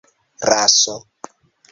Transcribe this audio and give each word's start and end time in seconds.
raso 0.49 0.95